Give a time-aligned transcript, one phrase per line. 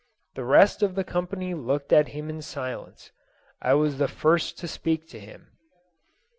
[0.33, 3.11] The rest of the company looked at him in silence.
[3.61, 5.51] I was the first to speak to him.